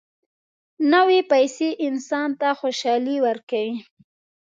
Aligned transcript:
نوې 0.93 1.19
پیسې 1.31 1.69
انسان 1.87 2.29
ته 2.39 2.47
خوشالي 2.59 3.17
ورکوي 3.25 3.73